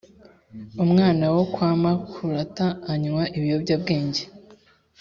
umwana 0.83 1.23
wokwamakurata 1.33 2.67
anywa 2.91 3.23
ibiyobya 3.37 3.75
bwenge 3.81 4.23